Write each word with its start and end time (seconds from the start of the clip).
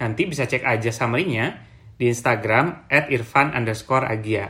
nanti 0.00 0.24
bisa 0.24 0.48
cek 0.48 0.64
aja 0.64 0.90
summary-nya 0.90 1.68
di 2.00 2.08
Instagram 2.08 2.88
at 2.88 3.12
irfan 3.12 3.52
underscore 3.52 4.08
agia. 4.08 4.48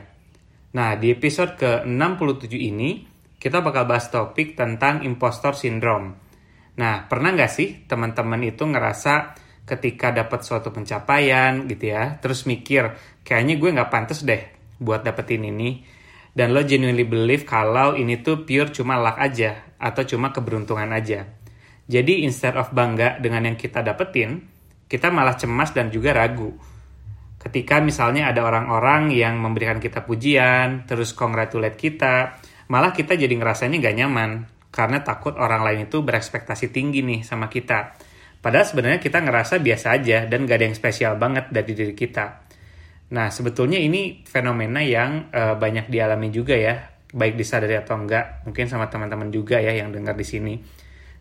Nah, 0.70 0.94
di 0.94 1.10
episode 1.10 1.58
ke-67 1.58 2.54
ini, 2.54 3.02
kita 3.34 3.58
bakal 3.58 3.90
bahas 3.90 4.06
topik 4.06 4.54
tentang 4.54 5.02
impostor 5.02 5.58
syndrome. 5.58 6.14
Nah, 6.78 7.10
pernah 7.10 7.34
nggak 7.34 7.50
sih 7.50 7.82
teman-teman 7.90 8.38
itu 8.46 8.62
ngerasa 8.62 9.34
ketika 9.66 10.14
dapat 10.14 10.46
suatu 10.46 10.70
pencapaian 10.70 11.66
gitu 11.66 11.90
ya, 11.90 12.18
terus 12.22 12.46
mikir, 12.46 12.94
kayaknya 13.26 13.58
gue 13.58 13.70
nggak 13.74 13.90
pantas 13.90 14.22
deh 14.22 14.42
buat 14.78 15.02
dapetin 15.02 15.46
ini, 15.46 15.82
dan 16.30 16.54
lo 16.54 16.62
genuinely 16.62 17.06
believe 17.06 17.42
kalau 17.42 17.98
ini 17.98 18.22
tuh 18.22 18.46
pure 18.46 18.70
cuma 18.70 18.98
luck 18.98 19.18
aja, 19.18 19.74
atau 19.78 20.02
cuma 20.06 20.30
keberuntungan 20.30 20.90
aja. 20.90 21.26
Jadi 21.90 22.22
instead 22.22 22.54
of 22.54 22.70
bangga 22.70 23.18
dengan 23.18 23.50
yang 23.50 23.58
kita 23.58 23.82
dapetin, 23.82 24.49
kita 24.90 25.14
malah 25.14 25.38
cemas 25.38 25.70
dan 25.70 25.94
juga 25.94 26.10
ragu. 26.10 26.50
Ketika 27.38 27.78
misalnya 27.78 28.28
ada 28.28 28.42
orang-orang 28.42 29.14
yang 29.14 29.38
memberikan 29.38 29.78
kita 29.78 30.02
pujian, 30.02 30.84
terus 30.84 31.14
congratulate 31.14 31.78
kita, 31.78 32.36
malah 32.68 32.90
kita 32.90 33.14
jadi 33.14 33.30
ngerasanya 33.30 33.80
gak 33.80 33.96
nyaman 33.96 34.30
karena 34.74 35.00
takut 35.00 35.38
orang 35.38 35.62
lain 35.62 35.86
itu 35.86 36.02
berekspektasi 36.02 36.74
tinggi 36.74 37.00
nih 37.06 37.22
sama 37.22 37.46
kita. 37.48 37.94
Padahal 38.42 38.66
sebenarnya 38.66 39.00
kita 39.00 39.22
ngerasa 39.22 39.62
biasa 39.62 39.86
aja 39.94 40.26
dan 40.26 40.44
gak 40.44 40.58
ada 40.58 40.66
yang 40.68 40.76
spesial 40.76 41.16
banget 41.16 41.48
dari 41.54 41.72
diri 41.72 41.94
kita. 41.94 42.50
Nah, 43.14 43.30
sebetulnya 43.30 43.78
ini 43.78 44.26
fenomena 44.26 44.82
yang 44.82 45.30
uh, 45.30 45.54
banyak 45.54 45.88
dialami 45.88 46.28
juga 46.30 46.54
ya, 46.54 46.76
baik 47.10 47.34
disadari 47.40 47.74
atau 47.74 47.98
enggak, 47.98 48.46
mungkin 48.46 48.70
sama 48.70 48.86
teman-teman 48.86 49.34
juga 49.34 49.58
ya 49.58 49.74
yang 49.74 49.90
dengar 49.90 50.14
di 50.14 50.26
sini. 50.26 50.54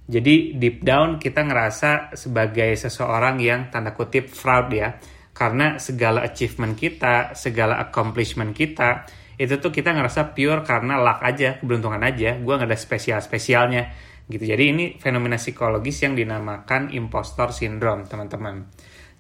Jadi 0.10 0.58
deep 0.58 0.82
down 0.82 1.22
kita 1.22 1.46
ngerasa 1.46 2.18
sebagai 2.18 2.74
seseorang 2.74 3.38
yang 3.38 3.70
tanda 3.70 3.94
kutip 3.94 4.26
fraud 4.26 4.74
ya. 4.74 4.98
Karena 5.30 5.78
segala 5.78 6.26
achievement 6.26 6.74
kita, 6.74 7.38
segala 7.38 7.78
accomplishment 7.78 8.52
kita, 8.58 9.06
itu 9.38 9.56
tuh 9.62 9.70
kita 9.70 9.94
ngerasa 9.94 10.34
pure 10.34 10.66
karena 10.66 10.98
luck 10.98 11.22
aja, 11.22 11.62
keberuntungan 11.62 12.02
aja. 12.02 12.42
Gue 12.42 12.58
nggak 12.58 12.74
ada 12.74 12.76
spesial-spesialnya 12.76 13.94
gitu. 14.26 14.44
Jadi 14.50 14.64
ini 14.66 14.86
fenomena 14.98 15.38
psikologis 15.38 16.02
yang 16.02 16.18
dinamakan 16.18 16.90
impostor 16.92 17.54
syndrome, 17.54 18.10
teman-teman. 18.10 18.66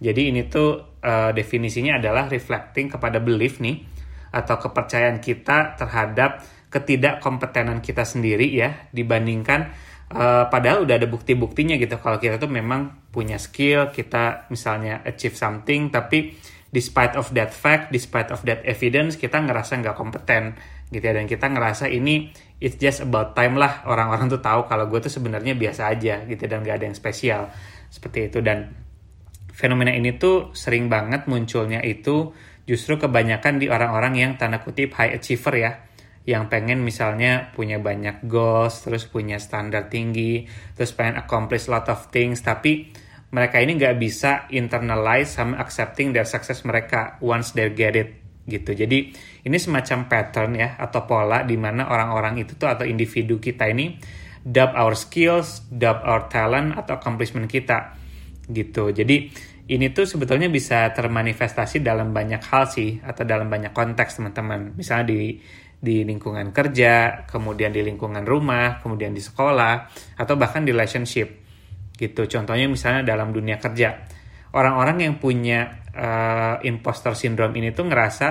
Jadi 0.01 0.33
ini 0.33 0.49
tuh 0.49 0.99
uh, 1.05 1.31
definisinya 1.31 2.01
adalah 2.01 2.25
reflecting 2.25 2.89
kepada 2.89 3.21
belief 3.21 3.61
nih 3.61 3.83
atau 4.33 4.57
kepercayaan 4.57 5.21
kita 5.21 5.77
terhadap 5.77 6.41
ketidakkompetenan 6.69 7.81
kita 7.81 8.05
sendiri 8.05 8.45
ya 8.45 8.89
dibandingkan 8.93 9.73
Uh, 10.09 10.49
padahal 10.49 10.89
udah 10.89 10.97
ada 10.97 11.05
bukti-buktinya 11.05 11.77
gitu 11.77 12.01
kalau 12.01 12.17
kita 12.17 12.41
tuh 12.41 12.49
memang 12.49 13.09
punya 13.13 13.37
skill, 13.37 13.93
kita 13.93 14.49
misalnya 14.49 15.05
achieve 15.05 15.37
something, 15.37 15.93
tapi 15.93 16.33
despite 16.73 17.13
of 17.13 17.29
that 17.37 17.53
fact, 17.53 17.93
despite 17.93 18.33
of 18.33 18.41
that 18.41 18.65
evidence, 18.65 19.21
kita 19.21 19.37
ngerasa 19.37 19.77
nggak 19.77 19.93
kompeten 19.93 20.57
gitu 20.89 21.05
ya, 21.05 21.13
dan 21.13 21.29
kita 21.29 21.45
ngerasa 21.45 21.93
ini 21.93 22.33
it's 22.57 22.81
just 22.81 23.05
about 23.05 23.37
time 23.37 23.55
lah 23.55 23.85
orang-orang 23.85 24.27
tuh 24.27 24.41
tahu 24.41 24.65
kalau 24.65 24.89
gue 24.89 24.99
tuh 24.99 25.13
sebenarnya 25.13 25.53
biasa 25.53 25.93
aja 25.93 26.25
gitu 26.27 26.43
dan 26.49 26.65
gak 26.65 26.81
ada 26.81 26.85
yang 26.91 26.97
spesial. 26.97 27.47
Seperti 27.89 28.33
itu. 28.33 28.41
Dan 28.43 28.69
fenomena 29.53 29.95
ini 29.95 30.17
tuh 30.19 30.51
sering 30.53 30.91
banget 30.91 31.25
munculnya 31.25 31.79
itu 31.85 32.35
justru 32.67 33.01
kebanyakan 33.01 33.57
di 33.57 33.65
orang-orang 33.71 34.13
yang 34.17 34.31
tanda 34.37 34.61
kutip 34.61 34.93
high 34.93 35.17
achiever 35.17 35.55
ya 35.57 35.71
yang 36.29 36.45
pengen 36.45 36.85
misalnya 36.85 37.49
punya 37.57 37.81
banyak 37.81 38.29
goals, 38.29 38.85
terus 38.85 39.09
punya 39.09 39.41
standar 39.41 39.89
tinggi, 39.89 40.45
terus 40.77 40.93
pengen 40.93 41.17
accomplish 41.17 41.65
lot 41.65 41.89
of 41.89 42.13
things, 42.13 42.45
tapi 42.45 42.93
mereka 43.33 43.57
ini 43.57 43.81
nggak 43.81 43.97
bisa 43.97 44.45
internalize 44.53 45.33
sama 45.33 45.57
accepting 45.57 46.13
their 46.13 46.29
success 46.29 46.61
mereka 46.61 47.17
once 47.25 47.57
they 47.57 47.65
get 47.73 47.97
it 47.97 48.21
gitu. 48.45 48.77
Jadi 48.77 49.09
ini 49.45 49.57
semacam 49.57 50.05
pattern 50.05 50.53
ya 50.57 50.77
atau 50.77 51.05
pola 51.09 51.41
di 51.41 51.57
mana 51.57 51.89
orang-orang 51.89 52.45
itu 52.45 52.57
tuh 52.57 52.69
atau 52.69 52.85
individu 52.85 53.41
kita 53.41 53.69
ini 53.69 53.97
doubt 54.41 54.73
our 54.77 54.93
skills, 54.93 55.65
doubt 55.69 56.01
our 56.05 56.29
talent 56.29 56.77
atau 56.77 56.97
accomplishment 56.97 57.49
kita 57.49 57.97
gitu. 58.49 58.89
Jadi 58.89 59.29
ini 59.69 59.93
tuh 59.93 60.09
sebetulnya 60.09 60.49
bisa 60.49 60.89
termanifestasi 60.97 61.85
dalam 61.85 62.09
banyak 62.09 62.41
hal 62.41 62.65
sih 62.65 62.97
atau 63.05 63.21
dalam 63.21 63.45
banyak 63.53 63.69
konteks 63.69 64.17
teman-teman. 64.17 64.73
Misalnya 64.73 65.13
di 65.13 65.37
di 65.79 66.03
lingkungan 66.03 66.51
kerja, 66.51 67.23
kemudian 67.23 67.71
di 67.71 67.79
lingkungan 67.79 68.27
rumah, 68.27 68.83
kemudian 68.83 69.15
di 69.15 69.23
sekolah, 69.23 69.87
atau 70.19 70.35
bahkan 70.35 70.67
di 70.67 70.75
relationship. 70.75 71.39
Gitu. 71.95 72.27
Contohnya 72.27 72.67
misalnya 72.67 73.07
dalam 73.07 73.31
dunia 73.31 73.55
kerja. 73.55 73.95
Orang-orang 74.51 75.07
yang 75.07 75.15
punya 75.21 75.83
uh, 75.95 76.59
imposter 76.67 77.15
syndrome 77.15 77.55
ini 77.63 77.71
tuh 77.71 77.87
ngerasa 77.87 78.27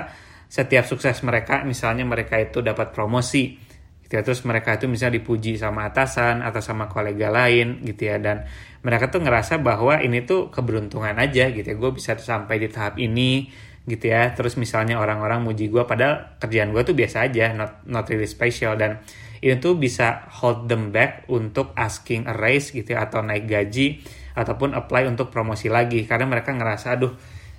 setiap 0.49 0.85
sukses 0.85 1.21
mereka, 1.25 1.65
misalnya 1.65 2.05
mereka 2.05 2.41
itu 2.41 2.61
dapat 2.61 2.93
promosi, 2.93 3.57
gitu 4.05 4.13
ya. 4.13 4.25
Terus 4.25 4.45
mereka 4.45 4.77
itu 4.77 4.89
misalnya 4.89 5.21
dipuji 5.21 5.57
sama 5.57 5.89
atasan 5.89 6.45
atau 6.45 6.61
sama 6.61 6.89
kolega 6.89 7.29
lain, 7.33 7.85
gitu 7.85 8.13
ya. 8.13 8.17
Dan 8.21 8.45
mereka 8.85 9.13
tuh 9.13 9.21
ngerasa 9.25 9.61
bahwa 9.61 10.01
ini 10.01 10.25
tuh 10.25 10.49
keberuntungan 10.53 11.17
aja, 11.17 11.53
gitu 11.53 11.65
ya. 11.65 11.77
Gue 11.77 11.93
bisa 11.97 12.17
sampai 12.17 12.61
di 12.61 12.69
tahap 12.73 12.97
ini, 12.97 13.49
gitu 13.89 14.13
ya. 14.13 14.31
Terus 14.37 14.61
misalnya 14.61 15.01
orang-orang 15.01 15.41
muji 15.41 15.73
gue 15.73 15.83
padahal 15.89 16.37
kerjaan 16.37 16.71
gue 16.77 16.83
tuh 16.85 16.93
biasa 16.93 17.27
aja 17.27 17.57
not 17.57 17.89
not 17.89 18.05
really 18.13 18.29
special. 18.29 18.77
Dan 18.77 19.01
itu 19.41 19.57
tuh 19.59 19.75
bisa 19.81 20.29
hold 20.39 20.69
them 20.69 20.93
back 20.93 21.25
untuk 21.33 21.73
asking 21.75 22.29
a 22.29 22.35
raise 22.37 22.71
gitu 22.71 22.95
ya 22.95 23.09
atau 23.09 23.25
naik 23.25 23.49
gaji 23.49 24.05
ataupun 24.37 24.77
apply 24.77 25.09
untuk 25.09 25.33
promosi 25.33 25.73
lagi. 25.73 26.05
Karena 26.05 26.29
mereka 26.29 26.53
ngerasa 26.53 26.95
aduh 26.95 27.13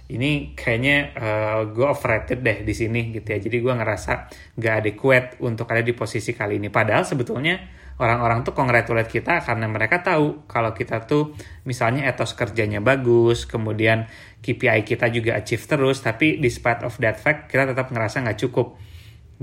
ini 0.09 0.57
kayaknya 0.57 1.13
uh, 1.13 1.25
eh, 1.25 1.61
gue 1.69 1.85
overrated 1.85 2.41
deh 2.41 2.65
di 2.65 2.73
sini 2.73 3.13
gitu 3.13 3.29
ya 3.29 3.37
jadi 3.37 3.57
gue 3.61 3.73
ngerasa 3.77 4.11
gak 4.57 4.73
adequate 4.81 5.27
untuk 5.45 5.69
ada 5.69 5.85
di 5.85 5.93
posisi 5.93 6.33
kali 6.33 6.57
ini 6.57 6.73
padahal 6.73 7.05
sebetulnya 7.05 7.79
orang-orang 7.99 8.47
tuh 8.47 8.55
congratulate 8.55 9.11
kita 9.11 9.43
karena 9.43 9.67
mereka 9.67 9.99
tahu 9.99 10.47
kalau 10.47 10.71
kita 10.71 11.03
tuh 11.03 11.35
misalnya 11.67 12.07
etos 12.07 12.31
kerjanya 12.31 12.79
bagus, 12.79 13.43
kemudian 13.43 14.07
KPI 14.39 14.87
kita 14.87 15.11
juga 15.11 15.35
achieve 15.35 15.67
terus, 15.67 15.99
tapi 15.99 16.39
despite 16.39 16.87
of 16.87 16.95
that 17.03 17.19
fact 17.19 17.51
kita 17.51 17.67
tetap 17.67 17.91
ngerasa 17.91 18.23
nggak 18.23 18.39
cukup 18.39 18.79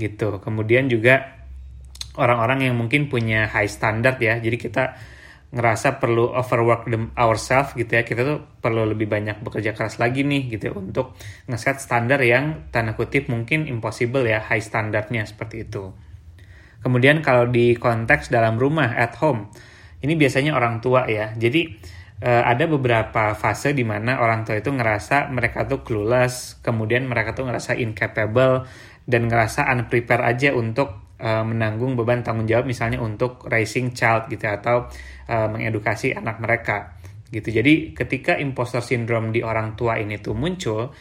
gitu. 0.01 0.41
Kemudian 0.41 0.89
juga 0.89 1.45
orang-orang 2.17 2.65
yang 2.65 2.75
mungkin 2.75 3.13
punya 3.13 3.45
high 3.45 3.69
standard 3.69 4.17
ya, 4.17 4.41
jadi 4.41 4.57
kita 4.57 4.83
ngerasa 5.47 6.03
perlu 6.03 6.35
overwork 6.35 6.91
them 6.91 7.15
ourselves 7.15 7.71
gitu 7.71 7.87
ya 7.87 8.03
kita 8.03 8.27
tuh 8.27 8.43
perlu 8.59 8.83
lebih 8.83 9.07
banyak 9.07 9.39
bekerja 9.39 9.71
keras 9.71 9.95
lagi 9.95 10.27
nih 10.27 10.51
gitu 10.51 10.63
ya, 10.69 10.73
untuk 10.75 11.15
ngeset 11.47 11.79
standar 11.79 12.19
yang 12.19 12.67
tanda 12.67 12.99
kutip 12.99 13.31
mungkin 13.31 13.63
impossible 13.63 14.27
ya 14.27 14.43
high 14.43 14.59
standarnya 14.59 15.23
seperti 15.23 15.63
itu. 15.63 15.95
Kemudian 16.83 17.23
kalau 17.23 17.47
di 17.47 17.79
konteks 17.79 18.27
dalam 18.27 18.59
rumah 18.59 18.91
at 18.91 19.15
home, 19.23 19.47
ini 20.03 20.13
biasanya 20.19 20.51
orang 20.51 20.83
tua 20.83 21.07
ya. 21.07 21.31
Jadi 21.33 21.73
uh, 22.21 22.43
ada 22.43 22.67
beberapa 22.67 23.31
fase 23.33 23.71
di 23.71 23.87
mana 23.87 24.19
orang 24.19 24.43
tua 24.43 24.59
itu 24.59 24.69
ngerasa 24.69 25.31
mereka 25.31 25.63
tuh 25.63 25.81
clueless, 25.81 26.59
kemudian 26.59 27.07
mereka 27.07 27.33
tuh 27.33 27.47
ngerasa 27.47 27.79
incapable 27.79 28.67
dan 29.07 29.31
ngerasa 29.31 29.63
unprepared 29.71 30.27
aja 30.27 30.51
untuk 30.51 31.06
uh, 31.21 31.43
menanggung 31.45 31.97
beban 31.97 32.21
tanggung 32.21 32.45
jawab 32.45 32.69
misalnya 32.69 33.01
untuk 33.01 33.45
raising 33.49 33.93
child 33.93 34.29
gitu 34.29 34.45
atau 34.45 34.89
uh, 35.29 35.47
mengedukasi 35.49 36.13
anak 36.17 36.37
mereka 36.41 36.97
gitu. 37.29 37.51
Jadi 37.51 37.91
ketika 37.91 38.39
imposter 38.39 38.79
syndrome 38.79 39.35
di 39.35 39.43
orang 39.43 39.75
tua 39.75 39.99
ini 39.99 40.17
tuh 40.21 40.31
muncul, 40.31 40.93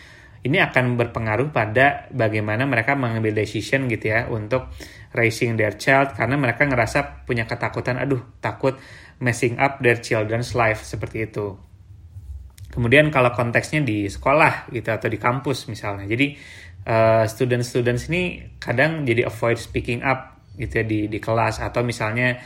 ini 0.47 0.59
akan 0.63 0.99
berpengaruh 0.99 1.51
pada 1.51 2.11
bagaimana 2.11 2.67
mereka 2.67 2.95
mengambil 2.95 3.35
decision 3.35 3.91
gitu 3.91 4.15
ya 4.15 4.31
untuk 4.31 4.71
raising 5.15 5.59
their 5.59 5.75
child 5.75 6.15
karena 6.15 6.39
mereka 6.39 6.67
ngerasa 6.67 7.27
punya 7.27 7.49
ketakutan 7.49 7.99
aduh 7.99 8.21
takut 8.39 8.79
messing 9.19 9.57
up 9.57 9.81
their 9.81 9.99
children's 9.99 10.55
life 10.55 10.87
seperti 10.87 11.27
itu. 11.27 11.57
Kemudian 12.71 13.09
kalau 13.09 13.33
konteksnya 13.33 13.81
di 13.81 14.05
sekolah 14.05 14.69
gitu 14.69 14.93
atau 14.93 15.09
di 15.09 15.17
kampus 15.17 15.65
misalnya. 15.73 16.05
Jadi 16.05 16.37
uh, 16.87 17.25
student-students 17.27 18.09
ini 18.09 18.55
kadang 18.63 19.03
jadi 19.03 19.27
avoid 19.27 19.59
speaking 19.59 20.01
up 20.07 20.39
gitu 20.57 20.81
ya 20.81 20.85
di 20.87 21.01
di 21.11 21.19
kelas. 21.19 21.61
Atau 21.61 21.83
misalnya 21.83 22.39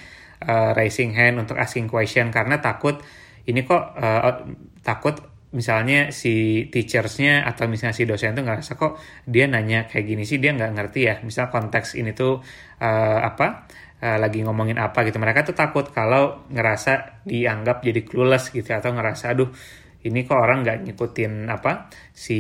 uh, 0.43 0.73
raising 0.75 1.13
hand 1.15 1.39
untuk 1.39 1.61
asking 1.61 1.87
question 1.87 2.33
karena 2.33 2.59
takut 2.59 2.99
ini 3.47 3.65
kok 3.65 3.95
uh, 3.97 4.45
takut 4.81 5.17
misalnya 5.51 6.15
si 6.15 6.67
teachersnya 6.71 7.43
atau 7.43 7.67
misalnya 7.67 7.97
si 7.97 8.07
dosen 8.07 8.39
tuh 8.39 8.47
ngerasa 8.47 8.79
kok 8.79 9.03
dia 9.27 9.51
nanya 9.51 9.91
kayak 9.91 10.07
gini 10.07 10.23
sih 10.23 10.39
dia 10.39 10.57
nggak 10.57 10.73
ngerti 10.75 11.01
ya. 11.07 11.15
Misal 11.23 11.53
konteks 11.53 11.99
ini 11.99 12.17
tuh 12.17 12.41
uh, 12.81 13.19
apa 13.21 13.67
uh, 14.01 14.19
lagi 14.19 14.41
ngomongin 14.47 14.79
apa 14.79 15.05
gitu. 15.05 15.19
Mereka 15.19 15.45
tuh 15.45 15.57
takut 15.59 15.91
kalau 15.91 16.49
ngerasa 16.49 17.23
dianggap 17.27 17.83
jadi 17.83 18.01
clueless 18.07 18.55
gitu 18.55 18.71
atau 18.73 18.95
ngerasa 18.95 19.35
aduh 19.35 19.51
ini 20.01 20.25
kok 20.25 20.39
orang 20.39 20.65
nggak 20.65 20.79
ngikutin 20.89 21.53
apa 21.53 21.93
si 22.09 22.39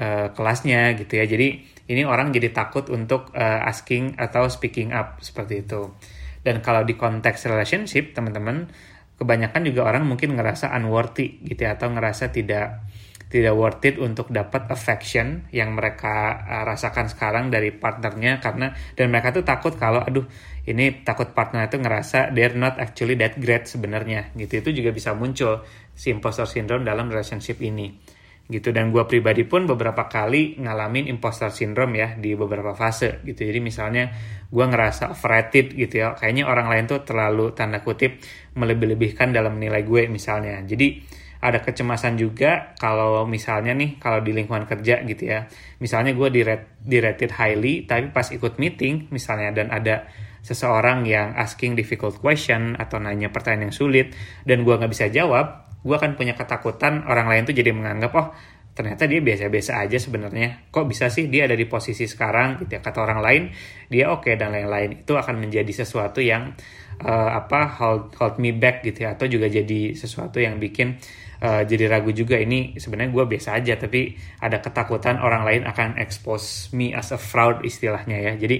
uh, 0.00 0.32
kelasnya 0.32 0.96
gitu 0.96 1.20
ya. 1.20 1.28
Jadi 1.28 1.60
ini 1.92 2.02
orang 2.08 2.32
jadi 2.32 2.48
takut 2.50 2.88
untuk 2.88 3.30
uh, 3.36 3.68
asking 3.68 4.16
atau 4.16 4.48
speaking 4.48 4.96
up 4.96 5.20
seperti 5.20 5.68
itu. 5.68 5.92
Dan 6.40 6.64
kalau 6.64 6.88
di 6.88 6.96
konteks 6.96 7.44
relationship 7.52 8.16
teman-teman 8.16 8.72
kebanyakan 9.20 9.68
juga 9.68 9.84
orang 9.84 10.08
mungkin 10.08 10.32
ngerasa 10.32 10.72
unworthy 10.72 11.44
gitu 11.44 11.68
ya 11.68 11.76
atau 11.76 11.92
ngerasa 11.92 12.32
tidak 12.32 12.88
tidak 13.30 13.54
worth 13.54 13.84
it 13.86 13.94
untuk 14.00 14.26
dapat 14.32 14.66
affection 14.72 15.46
yang 15.54 15.76
mereka 15.76 16.40
uh, 16.48 16.64
rasakan 16.66 17.06
sekarang 17.06 17.52
dari 17.52 17.70
partnernya 17.70 18.40
karena 18.40 18.72
dan 18.96 19.06
mereka 19.12 19.30
tuh 19.30 19.44
takut 19.44 19.76
kalau 19.76 20.02
aduh 20.02 20.24
ini 20.64 21.04
takut 21.04 21.30
partner 21.36 21.68
itu 21.68 21.78
ngerasa 21.78 22.32
they're 22.32 22.56
not 22.56 22.80
actually 22.80 23.14
that 23.20 23.36
great 23.36 23.68
sebenarnya. 23.68 24.32
Gitu. 24.34 24.64
Itu 24.64 24.70
juga 24.72 24.90
bisa 24.96 25.12
muncul 25.12 25.62
si 25.92 26.08
imposter 26.10 26.48
syndrome 26.48 26.88
dalam 26.88 27.12
relationship 27.12 27.60
ini 27.60 28.18
gitu. 28.50 28.74
Dan 28.74 28.90
gue 28.90 29.06
pribadi 29.06 29.46
pun 29.46 29.64
beberapa 29.64 30.10
kali 30.10 30.58
ngalamin 30.58 31.06
imposter 31.06 31.48
syndrome 31.54 31.94
ya 31.96 32.08
di 32.18 32.34
beberapa 32.34 32.74
fase 32.74 33.22
gitu. 33.22 33.46
Jadi 33.46 33.62
misalnya 33.62 34.10
gue 34.50 34.64
ngerasa 34.66 35.14
overrated 35.14 35.72
gitu 35.78 36.02
ya. 36.02 36.18
Kayaknya 36.18 36.44
orang 36.50 36.66
lain 36.66 36.84
tuh 36.90 37.00
terlalu 37.06 37.54
tanda 37.54 37.80
kutip 37.80 38.18
melebih-lebihkan 38.58 39.30
dalam 39.30 39.56
nilai 39.56 39.86
gue 39.86 40.10
misalnya. 40.10 40.60
Jadi 40.66 41.00
ada 41.40 41.64
kecemasan 41.64 42.20
juga 42.20 42.76
kalau 42.76 43.24
misalnya 43.24 43.72
nih 43.72 43.96
kalau 43.96 44.20
di 44.20 44.36
lingkungan 44.36 44.68
kerja 44.68 45.00
gitu 45.06 45.24
ya. 45.24 45.48
Misalnya 45.80 46.12
gue 46.12 46.28
di, 46.28 46.98
highly 47.32 47.88
tapi 47.88 48.12
pas 48.12 48.28
ikut 48.28 48.60
meeting 48.60 49.08
misalnya 49.08 49.54
dan 49.54 49.72
ada 49.72 50.10
seseorang 50.40 51.04
yang 51.04 51.36
asking 51.36 51.76
difficult 51.76 52.16
question 52.20 52.76
atau 52.76 52.96
nanya 53.00 53.28
pertanyaan 53.28 53.68
yang 53.68 53.76
sulit 53.76 54.12
dan 54.44 54.64
gue 54.64 54.72
nggak 54.72 54.92
bisa 54.92 55.08
jawab 55.12 55.69
gue 55.80 55.94
akan 55.96 56.16
punya 56.16 56.36
ketakutan 56.36 57.04
orang 57.08 57.26
lain 57.28 57.42
tuh 57.48 57.56
jadi 57.56 57.72
menganggap 57.72 58.12
oh 58.16 58.28
ternyata 58.70 59.04
dia 59.04 59.20
biasa-biasa 59.20 59.82
aja 59.82 59.98
sebenarnya. 59.98 60.70
Kok 60.70 60.86
bisa 60.86 61.10
sih 61.10 61.26
dia 61.26 61.44
ada 61.44 61.58
di 61.58 61.66
posisi 61.66 62.06
sekarang? 62.06 62.62
Gitu 62.64 62.78
ya. 62.78 62.80
Kata 62.80 63.02
orang 63.02 63.20
lain 63.20 63.42
dia 63.90 64.08
oke 64.08 64.30
okay, 64.30 64.34
dan 64.40 64.54
lain-lain. 64.54 65.04
Itu 65.04 65.18
akan 65.18 65.36
menjadi 65.42 65.68
sesuatu 65.84 66.22
yang 66.22 66.54
uh, 67.02 67.30
apa 67.34 67.76
hold 67.76 68.14
hold 68.16 68.40
me 68.40 68.54
back 68.54 68.80
gitu 68.86 69.04
ya. 69.04 69.18
Atau 69.18 69.26
juga 69.26 69.50
jadi 69.50 69.92
sesuatu 69.92 70.38
yang 70.40 70.56
bikin 70.56 70.96
uh, 71.42 71.66
jadi 71.66 71.90
ragu 71.90 72.14
juga. 72.14 72.38
Ini 72.40 72.78
sebenarnya 72.78 73.10
gue 73.12 73.24
biasa 73.36 73.58
aja 73.58 73.74
tapi 73.76 74.16
ada 74.40 74.62
ketakutan 74.62 75.18
orang 75.20 75.42
lain 75.44 75.62
akan 75.66 75.98
expose 76.00 76.72
me 76.72 76.94
as 76.94 77.10
a 77.12 77.18
fraud 77.20 77.66
istilahnya 77.66 78.16
ya. 78.16 78.32
Jadi 78.38 78.56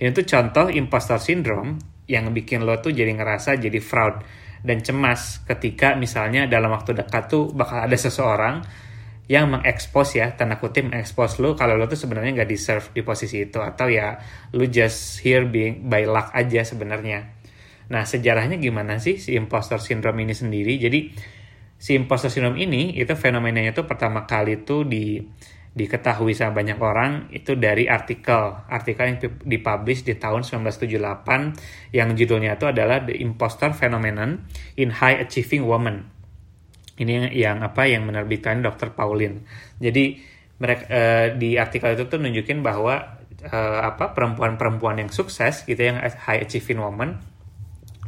ini 0.00 0.10
tuh 0.16 0.24
contoh 0.24 0.66
imposter 0.72 1.20
syndrome 1.20 1.76
yang 2.10 2.26
bikin 2.34 2.66
lo 2.66 2.80
tuh 2.82 2.90
jadi 2.90 3.14
ngerasa 3.14 3.54
jadi 3.60 3.78
fraud 3.78 4.24
dan 4.60 4.84
cemas 4.84 5.40
ketika 5.48 5.96
misalnya 5.96 6.44
dalam 6.44 6.72
waktu 6.72 6.92
dekat 6.92 7.32
tuh 7.32 7.48
bakal 7.52 7.80
ada 7.80 7.96
seseorang 7.96 8.60
yang 9.30 9.46
mengekspos 9.46 10.18
ya 10.18 10.34
tanda 10.34 10.58
kutip 10.58 10.90
mengekspos 10.90 11.38
lu 11.38 11.54
kalau 11.54 11.78
lu 11.78 11.86
tuh 11.86 11.94
sebenarnya 11.94 12.42
nggak 12.42 12.50
deserve 12.50 12.86
di 12.90 13.06
posisi 13.06 13.46
itu 13.46 13.62
atau 13.62 13.86
ya 13.86 14.18
lu 14.58 14.66
just 14.66 15.22
here 15.22 15.46
being 15.46 15.86
by 15.86 16.02
luck 16.02 16.34
aja 16.34 16.66
sebenarnya. 16.66 17.30
Nah 17.94 18.02
sejarahnya 18.02 18.58
gimana 18.58 18.98
sih 18.98 19.22
si 19.22 19.38
imposter 19.38 19.78
syndrome 19.78 20.26
ini 20.26 20.34
sendiri? 20.34 20.74
Jadi 20.82 21.00
si 21.78 21.94
imposter 21.94 22.26
syndrome 22.26 22.58
ini 22.58 22.98
itu 22.98 23.14
fenomenanya 23.14 23.70
tuh 23.70 23.86
pertama 23.86 24.26
kali 24.26 24.66
tuh 24.66 24.82
di 24.82 25.22
diketahui 25.70 26.34
sama 26.34 26.60
banyak 26.62 26.78
orang 26.82 27.30
itu 27.30 27.54
dari 27.54 27.86
artikel 27.86 28.66
artikel 28.66 29.04
yang 29.06 29.18
dipublish 29.46 30.02
di 30.02 30.18
tahun 30.18 30.42
1978 30.42 31.94
yang 31.94 32.08
judulnya 32.18 32.58
itu 32.58 32.66
adalah 32.66 32.98
The 33.06 33.14
Imposter 33.22 33.70
Phenomenon 33.70 34.50
in 34.74 34.90
High 34.90 35.22
Achieving 35.22 35.62
Women 35.62 35.96
ini 37.00 37.32
yang, 37.32 37.62
apa 37.62 37.86
yang 37.86 38.02
menerbitkan 38.02 38.66
Dr. 38.66 38.98
Pauline 38.98 39.46
jadi 39.78 40.18
mereka 40.60 40.84
uh, 40.90 41.26
di 41.38 41.56
artikel 41.56 41.94
itu 41.94 42.04
tuh 42.10 42.18
nunjukin 42.18 42.60
bahwa 42.60 43.20
uh, 43.48 43.80
apa 43.80 44.12
perempuan-perempuan 44.12 45.00
yang 45.00 45.10
sukses 45.10 45.64
gitu 45.64 45.80
yang 45.80 45.96
high 46.02 46.44
achieving 46.44 46.80
woman 46.84 47.16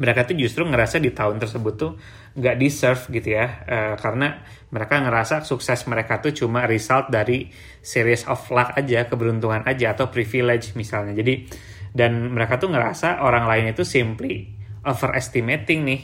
mereka 0.00 0.24
tuh 0.24 0.36
justru 0.40 0.64
ngerasa 0.64 0.96
di 0.96 1.12
tahun 1.12 1.36
tersebut 1.36 1.74
tuh 1.76 1.92
nggak 2.32 2.56
deserve 2.56 3.02
gitu 3.12 3.36
ya. 3.36 3.46
Uh, 3.68 3.94
karena 4.00 4.40
mereka 4.72 5.04
ngerasa 5.04 5.44
sukses 5.44 5.84
mereka 5.84 6.24
tuh 6.24 6.32
cuma 6.32 6.64
result 6.64 7.12
dari 7.12 7.52
series 7.84 8.24
of 8.24 8.40
luck 8.48 8.72
aja 8.72 9.04
keberuntungan 9.04 9.68
aja 9.68 9.92
atau 9.92 10.08
privilege 10.08 10.72
misalnya. 10.72 11.12
Jadi 11.12 11.44
dan 11.92 12.32
mereka 12.32 12.56
tuh 12.56 12.72
ngerasa 12.72 13.20
orang 13.20 13.44
lain 13.44 13.76
itu 13.76 13.84
simply 13.84 14.48
overestimating 14.82 15.84
nih 15.84 16.02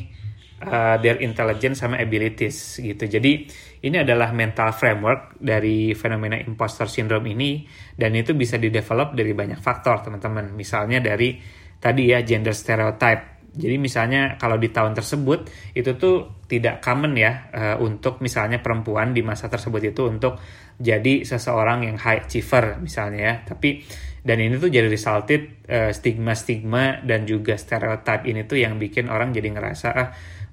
uh, 0.69 1.01
their 1.01 1.23
intelligence 1.25 1.81
sama 1.81 1.97
abilities 1.97 2.77
gitu. 2.83 3.09
Jadi 3.09 3.49
ini 3.89 3.97
adalah 3.97 4.35
mental 4.35 4.75
framework 4.75 5.39
dari 5.39 5.95
fenomena 5.95 6.37
imposter 6.37 6.91
syndrome 6.91 7.31
ini 7.31 7.65
dan 7.95 8.13
itu 8.13 8.35
bisa 8.35 8.59
didevelop 8.59 9.15
dari 9.15 9.33
banyak 9.33 9.59
faktor 9.63 10.03
teman-teman. 10.03 10.53
Misalnya 10.53 10.99
dari 10.99 11.39
tadi 11.79 12.11
ya 12.11 12.21
gender 12.27 12.55
stereotype 12.55 13.38
jadi 13.55 13.81
misalnya 13.81 14.37
kalau 14.37 14.61
di 14.61 14.69
tahun 14.69 14.93
tersebut 14.93 15.49
itu 15.73 15.97
tuh 15.97 16.47
tidak 16.47 16.85
common 16.85 17.17
ya 17.17 17.49
uh, 17.53 17.77
untuk 17.81 18.21
misalnya 18.21 18.61
perempuan 18.61 19.17
di 19.17 19.25
masa 19.25 19.49
tersebut 19.49 19.93
itu 19.93 20.05
untuk 20.05 20.37
jadi 20.79 21.27
seseorang 21.27 21.89
yang 21.89 21.97
high 21.99 22.29
achiever 22.29 22.79
misalnya 22.79 23.21
ya. 23.21 23.35
Tapi 23.49 23.83
dan 24.23 24.39
ini 24.45 24.61
tuh 24.61 24.69
jadi 24.69 24.87
resulted 24.87 25.65
uh, 25.67 25.91
stigma-stigma 25.91 27.03
dan 27.03 27.25
juga 27.25 27.57
stereotip 27.57 28.29
ini 28.29 28.45
tuh 28.45 28.61
yang 28.61 28.77
bikin 28.77 29.09
orang 29.09 29.33
jadi 29.33 29.49
ngerasa 29.55 29.89
ah 29.97 30.09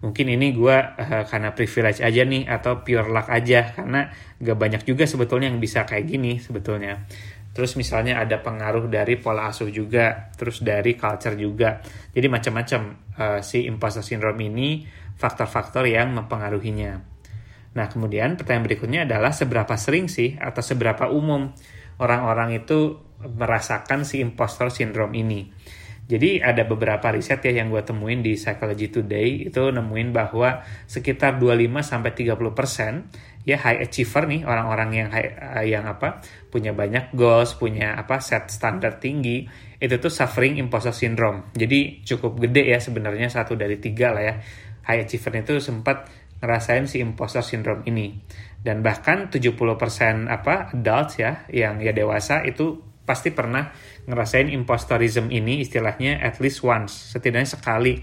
mungkin 0.06 0.30
ini 0.30 0.53
gue 0.53 0.77
uh, 0.77 1.24
karena 1.25 1.51
privilege 1.57 2.00
aja 2.00 2.21
nih 2.21 2.45
atau 2.45 2.86
pure 2.86 3.09
luck 3.09 3.25
aja 3.31 3.74
karena 3.74 4.13
gak 4.38 4.57
banyak 4.59 4.81
juga 4.86 5.09
sebetulnya 5.09 5.50
yang 5.50 5.59
bisa 5.59 5.83
kayak 5.83 6.06
gini 6.06 6.38
sebetulnya. 6.38 7.06
Terus 7.56 7.80
misalnya 7.80 8.19
ada 8.19 8.44
pengaruh 8.44 8.92
dari 8.92 9.16
pola 9.16 9.48
asuh 9.48 9.72
juga, 9.72 10.28
terus 10.36 10.60
dari 10.60 11.00
culture 11.00 11.40
juga. 11.40 11.80
Jadi 12.12 12.28
macam-macam 12.28 12.81
uh, 13.16 13.40
si 13.40 13.63
imposter 13.63 14.04
syndrome 14.04 14.44
ini 14.44 14.84
faktor-faktor 15.16 15.88
yang 15.88 16.12
mempengaruhinya. 16.12 17.00
Nah, 17.80 17.88
kemudian 17.88 18.36
pertanyaan 18.36 18.66
berikutnya 18.68 19.00
adalah 19.07 19.31
seberapa 19.31 19.72
sering 19.80 20.12
sih 20.12 20.36
atau 20.36 20.60
seberapa 20.60 21.08
umum 21.08 21.56
orang-orang 22.03 22.60
itu 22.60 23.00
merasakan 23.24 24.03
si 24.03 24.20
imposter 24.20 24.68
syndrome 24.68 25.15
ini. 25.15 25.48
Jadi 26.05 26.38
ada 26.38 26.69
beberapa 26.69 27.09
riset 27.09 27.41
ya 27.41 27.65
yang 27.65 27.74
gue 27.74 27.81
temuin 27.81 28.21
di 28.21 28.38
Psychology 28.38 28.93
Today 28.93 29.50
itu 29.50 29.74
nemuin 29.74 30.13
bahwa 30.13 30.62
sekitar 30.85 31.41
25 31.41 31.81
sampai 31.81 32.12
30 32.13 32.53
persen 32.53 33.09
ya 33.41 33.57
high 33.57 33.81
achiever 33.81 34.29
nih 34.29 34.45
orang-orang 34.45 34.89
yang 34.93 35.09
high, 35.09 35.33
uh, 35.33 35.65
yang 35.65 35.89
apa 35.89 36.21
punya 36.53 36.77
banyak 36.77 37.13
goals 37.17 37.57
punya 37.57 37.97
apa 37.97 38.21
set 38.21 38.53
standar 38.53 39.01
tinggi 39.01 39.50
itu 39.81 39.95
tuh 39.97 40.13
suffering 40.13 40.62
imposter 40.62 40.93
syndrome. 40.93 41.50
Jadi 41.57 42.05
cukup 42.05 42.38
gede 42.38 42.69
ya 42.69 42.77
sebenarnya 42.77 43.29
satu 43.29 43.57
dari 43.57 43.81
tiga 43.81 44.13
lah 44.13 44.24
ya. 44.24 44.35
High 44.85 45.09
achiever 45.09 45.41
itu 45.41 45.57
sempat 45.57 46.05
ngerasain 46.38 46.85
si 46.85 47.01
imposter 47.01 47.41
syndrome 47.41 47.81
ini. 47.89 48.13
Dan 48.62 48.81
bahkan 48.81 49.29
70% 49.29 50.25
apa 50.25 50.74
adults 50.74 51.17
ya 51.21 51.45
yang 51.50 51.81
ya 51.81 51.93
dewasa 51.93 52.45
itu 52.45 52.81
pasti 53.05 53.29
pernah 53.31 53.69
ngerasain 54.09 54.50
imposterism 54.50 55.29
ini 55.29 55.62
istilahnya 55.62 56.19
at 56.19 56.41
least 56.41 56.65
once 56.65 57.13
setidaknya 57.13 57.47
sekali 57.47 58.01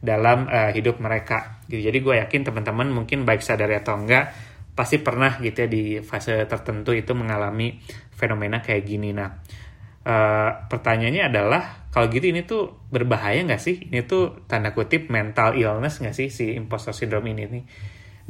dalam 0.00 0.50
uh, 0.50 0.74
hidup 0.74 0.98
mereka 0.98 1.62
gitu. 1.70 1.86
jadi 1.86 1.98
gue 2.02 2.14
yakin 2.26 2.40
teman-teman 2.42 2.90
mungkin 2.90 3.22
baik 3.22 3.40
sadar 3.40 3.70
atau 3.70 3.94
enggak 3.94 4.32
pasti 4.80 4.96
pernah 5.02 5.36
gitu 5.44 5.66
ya 5.66 5.68
di 5.68 5.84
fase 6.00 6.48
tertentu 6.48 6.96
itu 6.96 7.12
mengalami 7.12 7.76
fenomena 8.16 8.64
kayak 8.64 8.88
gini. 8.88 9.12
Nah, 9.12 9.28
uh, 10.08 10.50
pertanyaannya 10.72 11.28
adalah 11.28 11.62
kalau 11.92 12.08
gitu 12.08 12.32
ini 12.32 12.46
tuh 12.48 12.88
berbahaya 12.88 13.44
nggak 13.44 13.60
sih? 13.60 13.90
Ini 13.90 14.08
tuh 14.08 14.46
tanda 14.48 14.72
kutip 14.72 15.12
mental 15.12 15.58
illness 15.58 16.00
nggak 16.00 16.16
sih 16.16 16.32
si 16.32 16.56
imposter 16.56 16.96
syndrome 16.96 17.28
ini 17.34 17.44
nih? 17.44 17.64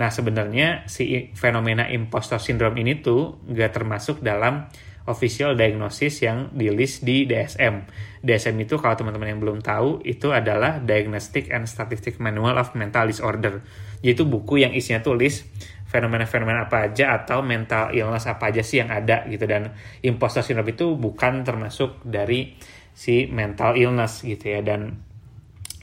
Nah 0.00 0.08
sebenarnya 0.08 0.88
si 0.88 1.30
fenomena 1.36 1.86
imposter 1.86 2.40
syndrome 2.40 2.80
ini 2.80 2.98
tuh 2.98 3.38
nggak 3.46 3.70
termasuk 3.70 4.24
dalam 4.24 4.66
official 5.10 5.58
diagnosis 5.58 6.22
yang 6.22 6.54
di 6.54 6.70
list 6.70 7.02
di 7.02 7.26
DSM. 7.26 7.84
DSM 8.22 8.56
itu 8.62 8.78
kalau 8.78 8.94
teman-teman 8.94 9.34
yang 9.34 9.40
belum 9.42 9.58
tahu 9.58 10.06
itu 10.06 10.30
adalah 10.30 10.78
Diagnostic 10.78 11.50
and 11.50 11.66
Statistic 11.66 12.22
Manual 12.22 12.56
of 12.62 12.72
Mental 12.78 13.10
Disorder. 13.10 13.60
Yaitu 14.00 14.24
buku 14.24 14.62
yang 14.62 14.72
isinya 14.72 15.02
tulis 15.02 15.42
fenomena-fenomena 15.90 16.70
apa 16.70 16.86
aja 16.86 17.18
atau 17.18 17.42
mental 17.42 17.90
illness 17.90 18.30
apa 18.30 18.54
aja 18.54 18.62
sih 18.62 18.78
yang 18.78 18.94
ada 18.94 19.26
gitu 19.26 19.42
dan 19.50 19.74
imposter 20.06 20.46
syndrome 20.46 20.70
itu 20.70 20.94
bukan 20.94 21.42
termasuk 21.42 21.98
dari 22.06 22.54
si 22.94 23.26
mental 23.26 23.74
illness 23.74 24.22
gitu 24.22 24.54
ya 24.54 24.62
dan 24.62 25.02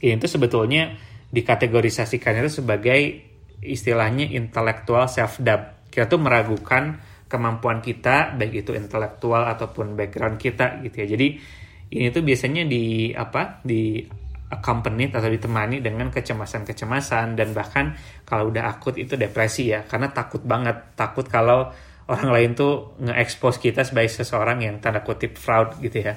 ini 0.00 0.16
tuh 0.16 0.32
sebetulnya 0.32 0.96
dikategorisasikan 1.28 2.40
itu 2.40 2.64
sebagai 2.64 3.20
istilahnya 3.60 4.32
intellectual 4.32 5.04
self 5.12 5.36
doubt 5.44 5.92
kita 5.92 6.08
tuh 6.08 6.20
meragukan 6.22 7.04
kemampuan 7.28 7.84
kita 7.84 8.34
baik 8.34 8.64
itu 8.66 8.72
intelektual 8.74 9.44
ataupun 9.46 9.94
background 9.94 10.40
kita 10.40 10.80
gitu 10.82 11.04
ya. 11.04 11.06
Jadi 11.14 11.28
ini 11.88 12.08
tuh 12.12 12.24
biasanya 12.24 12.64
di 12.64 13.12
apa 13.12 13.60
di 13.64 14.00
accompanied 14.48 15.12
atau 15.12 15.28
ditemani 15.28 15.84
dengan 15.84 16.08
kecemasan-kecemasan 16.08 17.36
dan 17.36 17.52
bahkan 17.52 17.92
kalau 18.24 18.48
udah 18.48 18.64
akut 18.64 18.96
itu 18.96 19.14
depresi 19.14 19.72
ya 19.72 19.84
karena 19.84 20.08
takut 20.08 20.40
banget. 20.40 20.96
Takut 20.96 21.28
kalau 21.28 21.68
orang 22.08 22.28
lain 22.32 22.50
tuh 22.56 22.96
nge-expose 23.04 23.60
kita 23.60 23.84
sebagai 23.84 24.08
seseorang 24.08 24.64
yang 24.64 24.80
tanda 24.80 25.04
kutip 25.04 25.36
fraud 25.36 25.76
gitu 25.84 26.00
ya. 26.00 26.16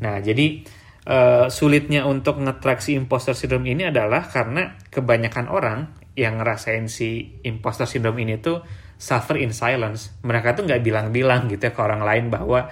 Nah 0.00 0.16
jadi 0.24 0.64
uh, 1.04 1.46
sulitnya 1.52 2.08
untuk 2.08 2.40
nge-track 2.40 2.80
si 2.80 2.96
imposter 2.96 3.36
syndrome 3.36 3.68
ini 3.68 3.92
adalah 3.92 4.24
karena 4.24 4.80
kebanyakan 4.88 5.46
orang 5.52 5.78
yang 6.16 6.40
ngerasain 6.40 6.88
si 6.88 7.40
imposter 7.44 7.84
syndrome 7.84 8.24
ini 8.24 8.40
tuh 8.40 8.64
suffer 9.00 9.40
in 9.40 9.56
silence. 9.56 10.12
Mereka 10.20 10.52
tuh 10.52 10.68
nggak 10.68 10.84
bilang-bilang 10.84 11.48
gitu 11.48 11.64
ya 11.64 11.72
ke 11.72 11.80
orang 11.80 12.04
lain 12.04 12.28
bahwa 12.28 12.68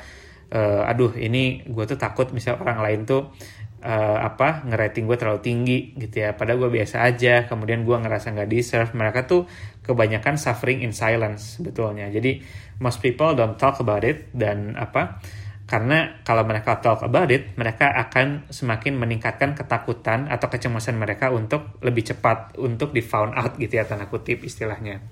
uh, 0.52 0.82
aduh 0.84 1.16
ini 1.16 1.64
gue 1.64 1.84
tuh 1.88 1.96
takut 1.96 2.28
misal 2.36 2.60
orang 2.60 2.84
lain 2.84 3.00
tuh 3.08 3.32
uh, 3.80 4.18
apa 4.20 4.68
ngerating 4.68 5.08
gue 5.08 5.16
terlalu 5.16 5.40
tinggi 5.40 5.78
gitu 5.96 6.28
ya. 6.28 6.36
Padahal 6.36 6.68
gue 6.68 6.84
biasa 6.84 7.00
aja 7.08 7.48
kemudian 7.48 7.88
gue 7.88 7.96
ngerasa 7.96 8.36
nggak 8.36 8.50
deserve. 8.52 8.92
Mereka 8.92 9.24
tuh 9.24 9.48
kebanyakan 9.80 10.36
suffering 10.36 10.84
in 10.84 10.92
silence 10.92 11.56
sebetulnya. 11.56 12.12
Jadi 12.12 12.44
most 12.84 13.00
people 13.00 13.32
don't 13.32 13.56
talk 13.56 13.80
about 13.80 14.04
it 14.04 14.28
dan 14.36 14.76
apa 14.76 15.24
karena 15.68 16.24
kalau 16.24 16.48
mereka 16.48 16.80
talk 16.80 17.04
about 17.04 17.28
it 17.28 17.52
mereka 17.60 17.92
akan 17.92 18.48
semakin 18.48 18.96
meningkatkan 18.96 19.52
ketakutan 19.52 20.24
atau 20.32 20.48
kecemasan 20.48 20.96
mereka 20.96 21.28
untuk 21.28 21.76
lebih 21.84 22.08
cepat 22.08 22.56
untuk 22.56 22.96
di 22.96 23.04
found 23.04 23.36
out 23.36 23.52
gitu 23.60 23.76
ya 23.76 23.84
tanda 23.84 24.08
kutip 24.08 24.40
istilahnya 24.48 25.04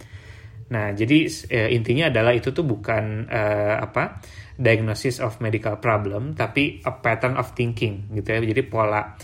nah 0.66 0.90
jadi 0.90 1.30
eh, 1.50 1.70
intinya 1.74 2.10
adalah 2.10 2.34
itu 2.34 2.50
tuh 2.50 2.66
bukan 2.66 3.30
uh, 3.30 3.78
apa 3.78 4.18
diagnosis 4.58 5.22
of 5.22 5.38
medical 5.38 5.78
problem 5.78 6.34
tapi 6.34 6.82
a 6.82 6.92
pattern 6.96 7.38
of 7.38 7.52
thinking 7.54 8.10
gitu 8.16 8.34
ya. 8.34 8.40
Jadi 8.42 8.62
pola 8.66 9.14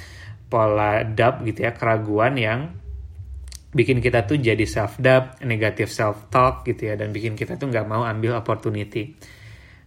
pola 0.47 1.03
doubt 1.03 1.41
gitu 1.49 1.65
ya 1.65 1.73
keraguan 1.73 2.37
yang 2.37 2.61
bikin 3.73 4.05
kita 4.05 4.29
tuh 4.29 4.37
jadi 4.37 4.69
self 4.69 5.01
doubt 5.01 5.41
negative 5.49 5.89
self 5.89 6.29
talk 6.29 6.69
gitu 6.69 6.93
ya 6.93 6.95
dan 6.95 7.09
bikin 7.09 7.33
kita 7.33 7.57
tuh 7.57 7.73
nggak 7.73 7.89
mau 7.89 8.05
ambil 8.05 8.37
opportunity 8.37 9.17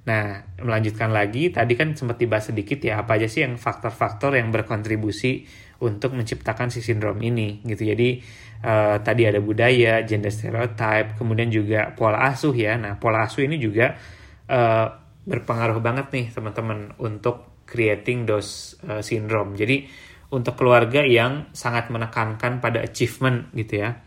nah 0.05 0.45
melanjutkan 0.61 1.09
lagi 1.09 1.49
tadi 1.49 1.73
kan 1.73 1.97
sempat 1.97 2.21
dibahas 2.21 2.53
sedikit 2.53 2.77
ya 2.77 3.01
apa 3.01 3.17
aja 3.17 3.25
sih 3.25 3.41
yang 3.41 3.57
faktor-faktor 3.57 4.37
yang 4.37 4.53
berkontribusi 4.53 5.49
untuk 5.81 6.13
menciptakan 6.13 6.69
si 6.69 6.85
sindrom 6.85 7.17
ini 7.25 7.65
gitu 7.65 7.89
jadi 7.89 8.21
uh, 8.61 9.01
tadi 9.01 9.25
ada 9.25 9.41
budaya 9.41 10.05
gender 10.05 10.29
stereotype 10.29 11.17
kemudian 11.17 11.49
juga 11.49 11.89
pola 11.97 12.21
asuh 12.29 12.53
ya 12.53 12.77
nah 12.77 13.01
pola 13.01 13.25
asuh 13.25 13.49
ini 13.49 13.57
juga 13.57 13.97
uh, 14.45 14.87
berpengaruh 15.25 15.81
banget 15.81 16.13
nih 16.13 16.25
teman-teman 16.29 16.93
untuk 17.01 17.65
creating 17.65 18.29
those 18.29 18.77
uh, 18.85 19.01
syndrome. 19.01 19.57
Jadi 19.57 19.89
untuk 20.31 20.53
keluarga 20.57 21.01
yang 21.01 21.49
sangat 21.51 21.89
menekankan 21.89 22.61
pada 22.61 22.85
achievement 22.85 23.49
gitu 23.57 23.81
ya. 23.81 23.99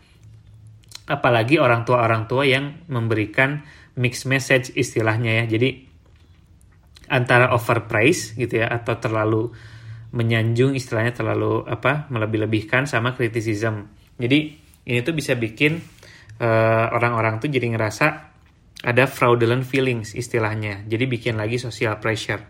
Apalagi 1.09 1.59
orang 1.59 1.83
tua-orang 1.83 2.25
tua 2.25 2.47
yang 2.47 2.87
memberikan 2.87 3.63
mixed 3.99 4.25
message 4.31 4.71
istilahnya 4.73 5.43
ya. 5.43 5.59
Jadi 5.59 5.88
antara 7.09 7.51
overpraise 7.51 8.37
gitu 8.37 8.61
ya 8.61 8.69
atau 8.69 8.95
terlalu 9.01 9.51
menyanjung 10.09 10.73
istilahnya 10.73 11.13
terlalu 11.13 11.65
apa 11.69 12.09
melebih-lebihkan 12.09 12.89
sama 12.89 13.13
criticism. 13.13 13.89
Jadi 14.17 14.39
ini 14.89 14.99
tuh 15.05 15.13
bisa 15.13 15.37
bikin 15.37 15.77
uh, 16.41 16.85
orang-orang 16.93 17.37
tuh 17.37 17.49
jadi 17.49 17.69
ngerasa 17.69 18.05
ada 18.79 19.05
fraudulent 19.05 19.67
feelings 19.67 20.15
istilahnya. 20.15 20.87
Jadi 20.87 21.03
bikin 21.05 21.35
lagi 21.35 21.59
social 21.59 21.99
pressure. 21.99 22.41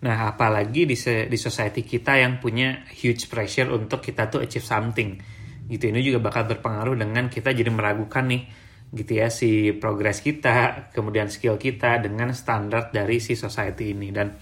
Nah, 0.00 0.32
apalagi 0.32 0.88
di 0.88 0.96
di 1.28 1.38
society 1.38 1.84
kita 1.84 2.16
yang 2.16 2.40
punya 2.40 2.88
huge 2.88 3.28
pressure 3.28 3.68
untuk 3.68 4.00
kita 4.00 4.32
tuh 4.32 4.40
achieve 4.40 4.64
something. 4.64 5.20
Gitu 5.68 5.84
ini 5.92 6.00
juga 6.00 6.32
bakal 6.32 6.48
berpengaruh 6.48 6.96
dengan 6.96 7.28
kita 7.28 7.52
jadi 7.52 7.68
meragukan 7.68 8.24
nih 8.24 8.42
gitu 8.90 9.22
ya 9.22 9.30
si 9.30 9.70
progres 9.78 10.18
kita, 10.18 10.90
kemudian 10.90 11.30
skill 11.30 11.54
kita 11.56 12.02
dengan 12.02 12.34
standar 12.34 12.90
dari 12.90 13.22
si 13.22 13.38
society 13.38 13.94
ini 13.94 14.10
dan 14.10 14.34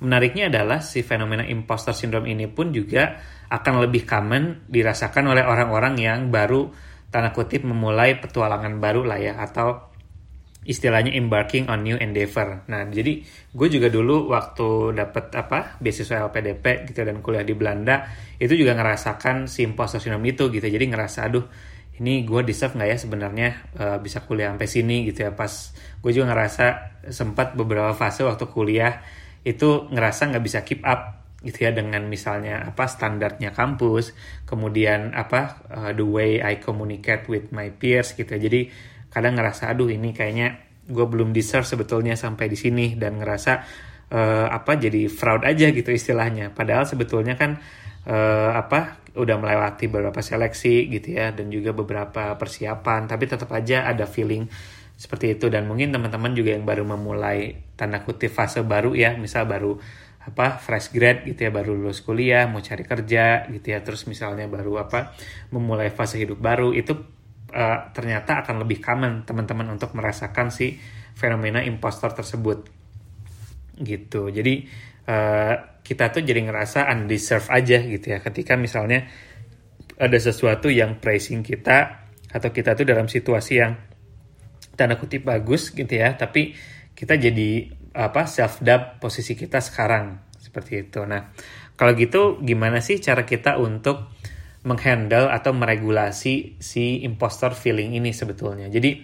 menariknya 0.00 0.48
adalah 0.48 0.80
si 0.80 1.04
fenomena 1.04 1.44
imposter 1.44 1.92
syndrome 1.92 2.32
ini 2.32 2.48
pun 2.48 2.72
juga 2.72 3.20
akan 3.52 3.84
lebih 3.84 4.08
common 4.08 4.64
dirasakan 4.64 5.36
oleh 5.36 5.44
orang-orang 5.44 5.94
yang 6.00 6.20
baru 6.32 6.72
tanda 7.12 7.34
kutip 7.36 7.66
memulai 7.66 8.16
petualangan 8.16 8.80
baru 8.80 9.04
lah 9.04 9.18
ya 9.20 9.36
atau 9.36 9.90
istilahnya 10.60 11.16
embarking 11.16 11.72
on 11.72 11.82
new 11.82 11.96
endeavor. 11.96 12.68
Nah, 12.68 12.84
jadi 12.88 13.24
gue 13.52 13.68
juga 13.68 13.88
dulu 13.88 14.30
waktu 14.30 14.92
dapat 14.92 15.32
apa 15.34 15.80
beasiswa 15.80 16.30
LPDP 16.30 16.92
gitu 16.92 17.00
dan 17.02 17.24
kuliah 17.24 17.44
di 17.44 17.56
Belanda 17.56 18.06
itu 18.36 18.52
juga 18.54 18.76
ngerasakan 18.76 19.48
si 19.48 19.64
imposter 19.64 19.98
syndrome 19.98 20.28
itu 20.28 20.52
gitu. 20.52 20.64
Jadi 20.64 20.84
ngerasa 20.92 21.26
aduh 21.26 21.44
ini 22.00 22.24
gue 22.24 22.40
deserve 22.42 22.80
nggak 22.80 22.90
ya 22.90 22.98
sebenarnya 22.98 23.48
uh, 23.76 23.98
bisa 24.00 24.24
kuliah 24.24 24.48
sampai 24.48 24.68
sini 24.68 25.04
gitu 25.04 25.28
ya. 25.28 25.36
Pas 25.36 25.52
gue 25.76 26.10
juga 26.16 26.32
ngerasa 26.32 26.66
sempat 27.12 27.52
beberapa 27.52 27.92
fase 27.92 28.24
waktu 28.24 28.48
kuliah 28.48 29.04
itu 29.44 29.88
ngerasa 29.92 30.32
nggak 30.32 30.44
bisa 30.44 30.64
keep 30.64 30.80
up 30.84 31.20
gitu 31.44 31.68
ya 31.68 31.72
dengan 31.72 32.04
misalnya 32.08 32.64
apa 32.72 32.88
standarnya 32.88 33.52
kampus, 33.52 34.16
kemudian 34.48 35.12
apa 35.12 35.64
uh, 35.68 35.92
the 35.92 36.04
way 36.04 36.40
I 36.40 36.56
communicate 36.56 37.28
with 37.28 37.52
my 37.52 37.68
peers 37.68 38.16
gitu. 38.16 38.32
Ya. 38.36 38.48
Jadi 38.48 38.72
kadang 39.12 39.36
ngerasa 39.36 39.68
aduh 39.68 39.92
ini 39.92 40.16
kayaknya 40.16 40.56
gue 40.88 41.06
belum 41.06 41.36
deserve 41.36 41.68
sebetulnya 41.68 42.16
sampai 42.16 42.48
di 42.48 42.56
sini 42.56 42.96
dan 42.96 43.20
ngerasa 43.20 43.52
uh, 44.10 44.46
apa 44.50 44.76
jadi 44.76 45.06
fraud 45.06 45.46
aja 45.46 45.70
gitu 45.70 45.90
istilahnya 45.94 46.50
padahal 46.50 46.84
sebetulnya 46.84 47.38
kan 47.38 47.62
uh, 48.06 48.52
apa 48.56 49.00
udah 49.10 49.36
melewati 49.42 49.90
beberapa 49.90 50.22
seleksi 50.22 50.86
gitu 50.86 51.18
ya 51.18 51.34
dan 51.34 51.50
juga 51.50 51.74
beberapa 51.74 52.38
persiapan. 52.38 53.10
Tapi 53.10 53.24
tetap 53.26 53.50
aja 53.50 53.84
ada 53.88 54.06
feeling 54.06 54.46
seperti 54.94 55.34
itu. 55.34 55.50
Dan 55.50 55.66
mungkin 55.66 55.90
teman-teman 55.90 56.32
juga 56.36 56.54
yang 56.54 56.64
baru 56.64 56.86
memulai 56.86 57.58
tanda 57.74 58.00
kutip 58.06 58.30
fase 58.30 58.62
baru 58.62 58.94
ya. 58.94 59.18
Misal 59.18 59.50
baru 59.50 59.76
apa 60.20 60.60
fresh 60.60 60.92
grad 60.92 61.24
gitu 61.24 61.48
ya 61.48 61.50
baru 61.50 61.72
lulus 61.72 62.04
kuliah 62.04 62.44
mau 62.44 62.60
cari 62.62 62.86
kerja 62.86 63.50
gitu 63.50 63.66
ya. 63.66 63.82
Terus 63.82 64.06
misalnya 64.06 64.46
baru 64.46 64.78
apa 64.78 65.16
memulai 65.50 65.90
fase 65.90 66.22
hidup 66.22 66.38
baru. 66.38 66.70
Itu 66.70 66.94
uh, 67.50 67.78
ternyata 67.90 68.46
akan 68.46 68.62
lebih 68.62 68.78
common 68.78 69.26
teman-teman 69.26 69.66
untuk 69.74 69.92
merasakan 69.98 70.54
si 70.54 70.78
fenomena 71.18 71.60
impostor 71.66 72.14
tersebut. 72.14 72.70
Gitu. 73.80 74.28
Jadi 74.30 74.68
uh, 75.08 75.80
kita 75.80 76.12
tuh 76.12 76.22
jadi 76.22 76.44
ngerasa 76.44 76.86
undeserved 76.92 77.48
aja 77.48 77.78
gitu 77.80 78.06
ya. 78.12 78.18
Ketika 78.20 78.54
misalnya 78.54 79.08
ada 80.00 80.16
sesuatu 80.16 80.72
yang 80.72 80.96
praising 81.00 81.44
kita 81.44 82.08
atau 82.30 82.48
kita 82.54 82.72
tuh 82.72 82.88
dalam 82.88 83.10
situasi 83.10 83.52
yang 83.60 83.76
tanda 84.78 84.96
kutip 84.96 85.28
bagus 85.28 85.76
gitu 85.76 85.92
ya 85.92 86.16
tapi 86.16 86.56
kita 86.96 87.20
jadi 87.20 87.68
apa 87.92 88.24
self 88.24 88.64
doubt 88.64 89.02
posisi 89.02 89.36
kita 89.36 89.60
sekarang. 89.60 90.24
Seperti 90.40 90.88
itu. 90.88 91.04
Nah 91.04 91.32
kalau 91.76 91.92
gitu 91.96 92.40
gimana 92.40 92.80
sih 92.80 93.00
cara 93.00 93.28
kita 93.28 93.60
untuk 93.60 94.08
menghandle 94.64 95.32
atau 95.32 95.56
meregulasi 95.56 96.60
si 96.60 97.00
impostor 97.04 97.56
feeling 97.56 97.96
ini 97.96 98.12
sebetulnya. 98.12 98.68
Jadi 98.68 99.00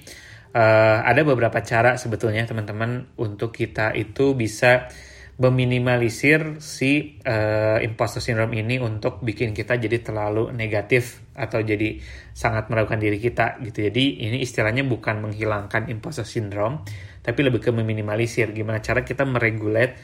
uh, 0.52 1.00
ada 1.00 1.24
beberapa 1.24 1.60
cara 1.64 1.96
sebetulnya 1.96 2.44
teman-teman 2.44 3.16
untuk 3.16 3.56
kita 3.56 3.96
itu 3.96 4.36
bisa 4.36 4.88
meminimalisir 5.36 6.64
si 6.64 7.20
uh, 7.28 7.76
imposter 7.84 8.24
syndrome 8.24 8.56
ini 8.56 8.80
untuk 8.80 9.20
bikin 9.20 9.52
kita 9.52 9.76
jadi 9.76 10.00
terlalu 10.00 10.48
negatif 10.56 11.20
atau 11.36 11.60
jadi 11.60 12.00
sangat 12.32 12.72
meragukan 12.72 12.96
diri 12.96 13.20
kita 13.20 13.60
gitu. 13.60 13.84
Jadi 13.84 14.24
ini 14.24 14.40
istilahnya 14.40 14.88
bukan 14.88 15.20
menghilangkan 15.20 15.92
imposter 15.92 16.24
syndrome, 16.24 16.88
tapi 17.20 17.44
lebih 17.44 17.60
ke 17.60 17.68
meminimalisir. 17.68 18.56
Gimana 18.56 18.80
cara 18.80 19.04
kita 19.04 19.28
meregulate 19.28 20.00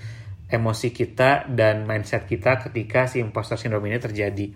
emosi 0.52 0.92
kita 0.92 1.48
dan 1.48 1.88
mindset 1.88 2.28
kita 2.28 2.60
ketika 2.68 3.08
si 3.08 3.24
imposter 3.24 3.56
syndrome 3.56 3.88
ini 3.88 3.96
terjadi 3.96 4.46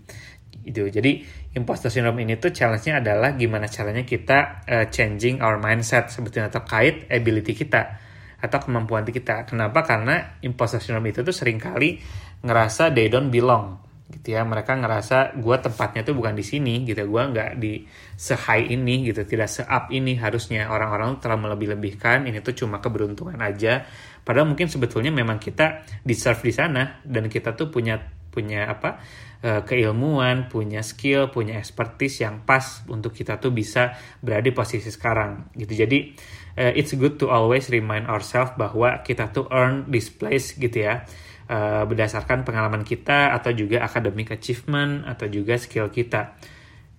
itu 0.67 0.83
jadi 0.91 1.23
imposter 1.55 1.89
syndrome 1.95 2.27
ini 2.27 2.43
tuh 2.43 2.51
challenge-nya 2.51 2.99
adalah 2.99 3.39
gimana 3.39 3.71
caranya 3.71 4.03
kita 4.03 4.67
uh, 4.67 4.87
changing 4.91 5.39
our 5.39 5.63
mindset 5.63 6.11
sebetulnya 6.11 6.51
terkait 6.51 7.07
ability 7.07 7.55
kita 7.55 8.03
atau 8.41 8.59
kemampuan 8.61 9.05
kita. 9.07 9.49
Kenapa? 9.49 9.83
Karena 9.83 10.41
imposter 10.45 10.81
syndrome 10.83 11.13
itu 11.13 11.25
tuh 11.25 11.35
sering 11.35 11.57
kali 11.57 12.01
ngerasa 12.45 12.93
they 12.93 13.09
don't 13.09 13.33
belong 13.33 13.81
gitu 14.07 14.39
ya. 14.39 14.47
Mereka 14.47 14.79
ngerasa 14.79 15.35
gue 15.39 15.57
tempatnya 15.59 16.07
tuh 16.07 16.15
bukan 16.15 16.37
di 16.39 16.45
sini 16.47 16.87
gitu. 16.87 17.03
Gue 17.07 17.23
nggak 17.27 17.59
di 17.59 17.83
se 18.15 18.39
high 18.39 18.71
ini 18.71 19.07
gitu. 19.09 19.27
Tidak 19.27 19.49
se 19.49 19.63
up 19.67 19.91
ini. 19.91 20.15
Harusnya 20.17 20.71
orang-orang 20.71 21.19
telah 21.19 21.39
melebih-lebihkan. 21.41 22.29
Ini 22.29 22.43
tuh 22.43 22.55
cuma 22.55 22.79
keberuntungan 22.79 23.39
aja. 23.43 23.83
Padahal 24.27 24.51
mungkin 24.51 24.67
sebetulnya 24.67 25.15
memang 25.15 25.39
kita 25.39 25.87
deserve 26.03 26.43
di 26.43 26.53
sana 26.55 26.99
dan 27.07 27.31
kita 27.31 27.55
tuh 27.55 27.71
punya 27.71 27.95
punya 28.37 28.69
apa 28.69 29.01
uh, 29.41 29.65
keilmuan, 29.65 30.53
punya 30.53 30.85
skill, 30.85 31.33
punya 31.33 31.57
expertise 31.57 32.21
yang 32.21 32.45
pas 32.45 32.85
untuk 32.93 33.17
kita 33.17 33.41
tuh 33.41 33.57
bisa 33.57 33.97
berada 34.21 34.45
di 34.45 34.53
posisi 34.53 34.93
sekarang 34.93 35.57
gitu. 35.57 35.73
Jadi 35.73 36.13
uh, 36.61 36.73
it's 36.77 36.93
good 36.93 37.17
to 37.17 37.33
always 37.33 37.73
remind 37.73 38.05
ourselves 38.05 38.53
bahwa 38.61 39.01
kita 39.01 39.33
tuh 39.33 39.49
earn 39.49 39.89
this 39.89 40.13
place 40.13 40.53
gitu 40.53 40.85
ya. 40.85 41.09
Uh, 41.47 41.87
berdasarkan 41.87 42.43
pengalaman 42.43 42.83
kita 42.83 43.31
atau 43.31 43.55
juga 43.55 43.79
academic 43.87 44.35
achievement 44.35 45.07
atau 45.07 45.31
juga 45.31 45.55
skill 45.55 45.95
kita 45.95 46.35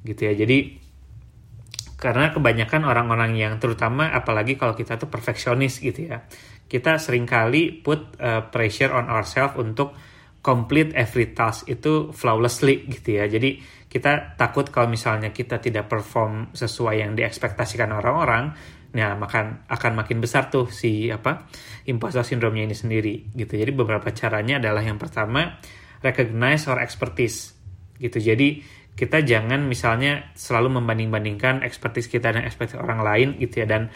gitu 0.08 0.24
ya 0.24 0.39
jadi 0.39 0.79
karena 2.00 2.32
kebanyakan 2.32 2.88
orang-orang 2.88 3.36
yang 3.36 3.60
terutama 3.60 4.08
apalagi 4.08 4.56
kalau 4.56 4.72
kita 4.72 4.96
tuh 4.96 5.12
perfeksionis 5.12 5.84
gitu 5.84 6.08
ya 6.08 6.24
kita 6.72 6.96
sering 6.96 7.27
kali 7.27 7.75
put 7.84 8.15
uh, 8.24 8.48
pressure 8.48 8.96
on 8.96 9.12
ourselves 9.12 9.60
untuk 9.60 9.91
complete 10.48 10.96
every 10.96 11.36
task 11.36 11.68
itu 11.68 12.16
flawlessly 12.16 12.88
gitu 12.88 13.20
ya 13.20 13.27
jadi 13.27 13.60
kita 13.92 14.39
takut 14.39 14.72
kalau 14.72 14.88
misalnya 14.88 15.36
kita 15.36 15.60
tidak 15.60 15.92
perform 15.92 16.56
sesuai 16.56 17.04
yang 17.04 17.12
diekspektasikan 17.20 17.92
orang-orang 17.92 18.56
Nah, 18.88 19.20
makan 19.20 19.68
akan 19.68 19.92
makin 20.00 20.24
besar 20.24 20.48
tuh 20.48 20.72
si 20.72 21.12
apa 21.12 21.46
imposter 21.92 22.24
syndrome 22.24 22.63
ini 22.63 22.72
sendiri 22.72 23.36
gitu. 23.36 23.60
Jadi 23.60 23.72
beberapa 23.75 24.08
caranya 24.16 24.63
adalah 24.63 24.80
yang 24.80 24.96
pertama 24.96 25.60
recognize 26.00 26.66
our 26.72 26.80
expertise 26.80 27.51
gitu. 28.00 28.18
Jadi 28.18 28.63
kita 28.98 29.22
jangan 29.22 29.68
misalnya 29.68 30.34
selalu 30.34 30.82
membanding-bandingkan 30.82 31.62
expertise 31.62 32.10
kita 32.10 32.34
dan 32.34 32.48
expertise 32.48 32.80
orang 32.80 33.04
lain 33.04 33.27
gitu 33.38 33.62
ya 33.62 33.68
dan 33.70 33.94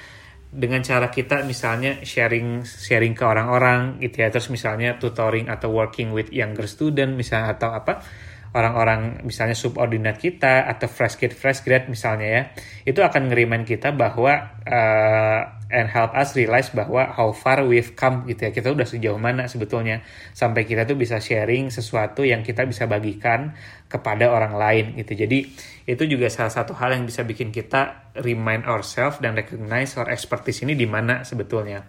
dengan 0.52 0.84
cara 0.84 1.08
kita 1.08 1.48
misalnya 1.48 2.04
sharing 2.04 2.68
sharing 2.68 3.16
ke 3.16 3.24
orang-orang 3.24 4.04
gitu 4.04 4.22
ya. 4.22 4.28
Terus 4.28 4.52
misalnya 4.52 5.00
tutoring 5.00 5.48
atau 5.48 5.72
working 5.72 6.12
with 6.12 6.28
younger 6.36 6.68
student 6.68 7.16
misalnya 7.16 7.56
atau 7.56 7.72
apa 7.72 8.04
orang-orang 8.52 9.24
misalnya 9.24 9.56
subordinat 9.56 10.20
kita 10.20 10.68
atau 10.68 10.92
fresh 10.92 11.16
grade 11.16 11.36
fresh 11.36 11.64
grade 11.64 11.88
misalnya 11.88 12.28
ya 12.28 12.42
itu 12.84 13.00
akan 13.00 13.32
ngerimain 13.32 13.64
kita 13.64 13.96
bahwa 13.96 14.60
uh, 14.68 15.62
and 15.72 15.88
help 15.88 16.12
us 16.12 16.36
realize 16.36 16.68
bahwa 16.76 17.08
how 17.16 17.32
far 17.32 17.64
we've 17.64 17.96
come 17.96 18.28
gitu 18.28 18.46
ya. 18.48 18.52
Kita 18.52 18.76
udah 18.76 18.84
sejauh 18.84 19.18
mana 19.18 19.48
sebetulnya. 19.48 20.04
Sampai 20.36 20.68
kita 20.68 20.84
tuh 20.84 21.00
bisa 21.00 21.18
sharing 21.18 21.72
sesuatu 21.72 22.28
yang 22.28 22.44
kita 22.44 22.68
bisa 22.68 22.86
bagikan 22.86 23.56
kepada 23.88 24.28
orang 24.30 24.60
lain 24.60 24.86
gitu. 25.00 25.16
Jadi 25.16 25.48
itu 25.88 26.04
juga 26.06 26.28
salah 26.28 26.52
satu 26.52 26.76
hal 26.76 27.00
yang 27.00 27.08
bisa 27.08 27.24
bikin 27.24 27.50
kita 27.50 28.12
remind 28.20 28.68
ourselves 28.68 29.18
dan 29.24 29.34
recognize 29.34 29.96
our 29.96 30.12
expertise 30.12 30.62
ini 30.62 30.76
di 30.76 30.86
mana 30.86 31.24
sebetulnya. 31.24 31.88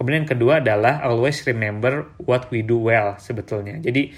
Kemudian 0.00 0.24
yang 0.24 0.32
kedua 0.32 0.64
adalah 0.64 1.04
always 1.04 1.44
remember 1.44 2.08
what 2.24 2.48
we 2.48 2.64
do 2.64 2.80
well 2.80 3.20
sebetulnya. 3.20 3.76
Jadi 3.84 4.16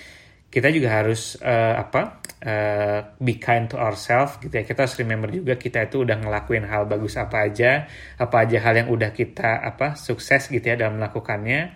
kita 0.52 0.68
juga 0.68 1.00
harus 1.00 1.40
uh, 1.40 1.80
apa 1.80 2.20
uh, 2.44 3.00
be 3.16 3.40
kind 3.40 3.72
to 3.72 3.80
ourselves 3.80 4.36
gitu 4.44 4.52
ya. 4.52 4.68
Kita 4.68 4.84
harus 4.84 5.00
remember 5.00 5.32
juga 5.32 5.56
kita 5.56 5.88
itu 5.88 6.04
udah 6.04 6.20
ngelakuin 6.20 6.68
hal 6.68 6.84
bagus 6.84 7.16
apa 7.16 7.48
aja 7.48 7.88
apa 8.20 8.44
aja 8.44 8.60
hal 8.60 8.84
yang 8.84 8.88
udah 8.92 9.16
kita 9.16 9.64
apa 9.64 9.96
sukses 9.96 10.52
gitu 10.52 10.60
ya 10.60 10.76
dalam 10.76 11.00
melakukannya. 11.00 11.72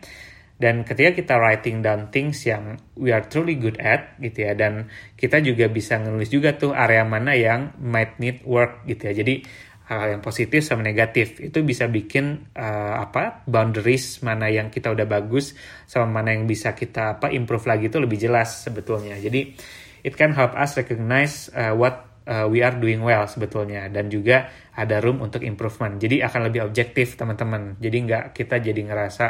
Dan 0.56 0.88
ketika 0.88 1.12
kita 1.16 1.35
writing 1.37 1.85
down 1.85 2.09
things 2.12 2.45
yang 2.45 2.80
we 2.97 3.12
are 3.12 3.25
truly 3.25 3.56
good 3.56 3.76
at 3.80 4.16
gitu 4.21 4.49
ya 4.49 4.56
dan 4.56 4.88
kita 5.16 5.40
juga 5.45 5.68
bisa 5.68 6.00
nulis 6.00 6.33
juga 6.33 6.56
tuh 6.56 6.73
area 6.73 7.04
mana 7.04 7.37
yang 7.37 7.76
might 7.80 8.21
need 8.21 8.45
work 8.45 8.85
gitu 8.85 9.09
ya. 9.09 9.25
Jadi 9.25 9.45
hal 9.87 10.19
yang 10.19 10.23
positif 10.23 10.66
sama 10.66 10.83
negatif. 10.83 11.38
Itu 11.38 11.62
bisa 11.62 11.87
bikin 11.87 12.50
uh, 12.59 12.99
apa 12.99 13.47
boundaries 13.47 14.19
mana 14.26 14.50
yang 14.50 14.69
kita 14.69 14.90
udah 14.90 15.07
bagus 15.07 15.55
sama 15.87 16.21
mana 16.21 16.35
yang 16.35 16.50
bisa 16.50 16.75
kita 16.75 17.19
apa 17.19 17.31
improve 17.31 17.71
lagi 17.71 17.87
itu 17.87 18.02
lebih 18.02 18.19
jelas 18.19 18.66
sebetulnya. 18.66 19.14
Jadi 19.19 19.55
it 20.02 20.19
can 20.19 20.35
help 20.35 20.59
us 20.59 20.75
recognize 20.75 21.47
uh, 21.55 21.71
what 21.71 22.07
uh, 22.26 22.50
we 22.50 22.66
are 22.66 22.75
doing 22.75 22.99
well 23.07 23.31
sebetulnya. 23.31 23.87
Dan 23.87 24.11
juga 24.11 24.50
ada 24.75 24.99
room 24.99 25.23
untuk 25.23 25.47
improvement. 25.47 26.02
Jadi 26.02 26.19
akan 26.19 26.50
lebih 26.50 26.66
objektif 26.66 27.14
teman-teman. 27.14 27.78
Jadi 27.78 27.97
nggak 28.11 28.25
kita 28.35 28.59
jadi 28.59 28.81
ngerasa 28.83 29.26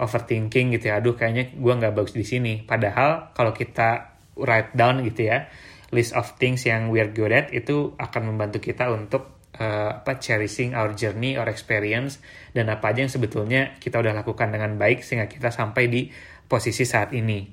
overthinking 0.00 0.72
gitu 0.80 0.88
ya. 0.88 1.04
Aduh 1.04 1.12
kayaknya 1.12 1.52
gue 1.52 1.72
nggak 1.84 1.92
bagus 1.92 2.16
di 2.16 2.24
sini. 2.24 2.64
Padahal 2.64 3.36
kalau 3.36 3.52
kita 3.52 4.16
write 4.40 4.72
down 4.72 5.04
gitu 5.04 5.28
ya 5.28 5.50
list 5.88 6.12
of 6.12 6.36
things 6.36 6.68
yang 6.68 6.92
we 6.92 7.00
are 7.00 7.08
good 7.08 7.32
at 7.32 7.48
itu 7.48 7.96
akan 7.96 8.32
membantu 8.32 8.60
kita 8.60 8.92
untuk 8.92 9.37
uh, 9.58 10.00
apa 10.00 10.16
cherishing 10.22 10.72
our 10.72 10.94
journey 10.94 11.34
or 11.34 11.46
experience 11.50 12.22
dan 12.54 12.70
apa 12.72 12.94
aja 12.94 13.04
yang 13.04 13.12
sebetulnya 13.12 13.76
kita 13.82 13.98
udah 13.98 14.14
lakukan 14.14 14.48
dengan 14.54 14.78
baik 14.78 15.02
sehingga 15.04 15.26
kita 15.26 15.50
sampai 15.52 15.84
di 15.90 16.08
posisi 16.48 16.86
saat 16.88 17.12
ini. 17.12 17.44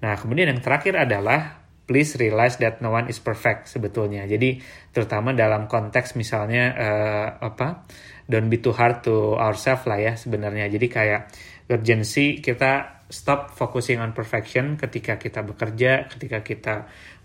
Nah, 0.00 0.16
kemudian 0.16 0.50
yang 0.50 0.60
terakhir 0.64 0.96
adalah 0.96 1.60
please 1.90 2.14
realize 2.22 2.56
that 2.62 2.78
no 2.78 2.94
one 2.94 3.10
is 3.10 3.18
perfect 3.18 3.66
sebetulnya. 3.66 4.22
Jadi 4.24 4.62
terutama 4.94 5.34
dalam 5.34 5.66
konteks 5.66 6.14
misalnya 6.14 6.64
uh, 6.74 7.28
apa 7.42 7.84
don't 8.30 8.46
be 8.46 8.62
too 8.62 8.70
hard 8.70 9.02
to 9.02 9.34
ourselves 9.34 9.84
lah 9.90 9.98
ya 9.98 10.14
sebenarnya. 10.14 10.70
Jadi 10.70 10.86
kayak 10.86 11.30
urgency 11.66 12.38
kita 12.38 13.02
stop 13.10 13.50
focusing 13.58 13.98
on 13.98 14.14
perfection 14.14 14.78
ketika 14.78 15.18
kita 15.18 15.42
bekerja, 15.42 16.06
ketika 16.06 16.46
kita 16.46 16.74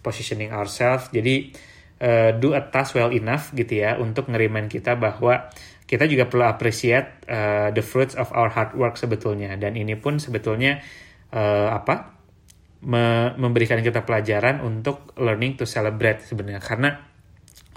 positioning 0.02 0.50
ourselves. 0.50 1.14
Jadi 1.14 1.54
uh, 2.06 2.38
do 2.38 2.54
a 2.54 2.62
task 2.70 2.94
well 2.94 3.10
enough 3.10 3.50
gitu 3.58 3.82
ya 3.82 3.98
untuk 3.98 4.30
ngerimain 4.30 4.70
kita 4.70 4.94
bahwa 4.94 5.50
kita 5.86 6.06
juga 6.10 6.30
perlu 6.30 6.46
appreciate 6.46 7.26
uh, 7.30 7.70
the 7.74 7.82
fruits 7.82 8.14
of 8.14 8.30
our 8.34 8.50
hard 8.54 8.78
work 8.78 8.98
sebetulnya. 8.98 9.54
Dan 9.58 9.74
ini 9.78 9.98
pun 9.98 10.22
sebetulnya 10.22 10.82
uh, 11.34 11.70
apa 11.74 12.14
me 12.86 13.34
memberikan 13.34 13.82
kita 13.82 14.06
pelajaran 14.06 14.62
untuk 14.62 15.18
learning 15.18 15.58
to 15.58 15.66
celebrate 15.66 16.22
sebenarnya. 16.22 16.62
Karena 16.62 16.90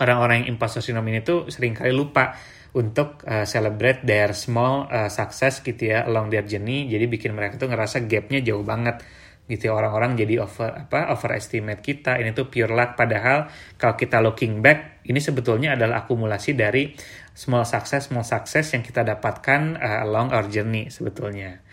orang-orang 0.00 0.44
yang 0.44 0.56
imposter 0.56 0.84
syndrome 0.84 1.08
ini 1.12 1.20
tuh 1.24 1.48
sering 1.48 1.72
kali 1.72 1.92
lupa 1.92 2.36
untuk 2.76 3.24
uh, 3.24 3.48
celebrate 3.48 4.04
their 4.04 4.36
small 4.36 4.84
uh, 4.92 5.08
success 5.08 5.64
gitu 5.64 5.92
ya 5.92 6.04
along 6.04 6.28
their 6.28 6.44
journey. 6.44 6.88
Jadi 6.88 7.08
bikin 7.08 7.32
mereka 7.32 7.56
tuh 7.56 7.68
ngerasa 7.72 8.04
gapnya 8.04 8.44
jauh 8.44 8.64
banget 8.64 9.00
gitu 9.48 9.72
ya 9.72 9.74
orang-orang 9.74 10.14
jadi 10.14 10.44
over 10.44 10.86
apa 10.86 11.08
overestimate 11.10 11.80
kita. 11.80 12.20
Ini 12.20 12.36
tuh 12.36 12.52
pure 12.52 12.70
luck. 12.70 12.94
Padahal 13.00 13.48
kalau 13.80 13.96
kita 13.96 14.20
looking 14.20 14.60
back 14.60 15.00
ini 15.08 15.18
sebetulnya 15.18 15.74
adalah 15.74 16.04
akumulasi 16.04 16.52
dari 16.52 16.92
small 17.32 17.64
success 17.64 18.12
small 18.12 18.28
success 18.28 18.76
yang 18.76 18.84
kita 18.84 19.02
dapatkan 19.02 19.80
uh, 19.80 20.04
along 20.04 20.36
our 20.36 20.46
journey 20.52 20.92
sebetulnya. 20.92 21.64